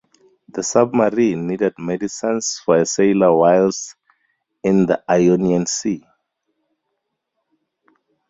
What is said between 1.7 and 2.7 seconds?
medicines